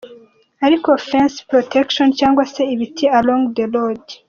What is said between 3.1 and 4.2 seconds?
along the road.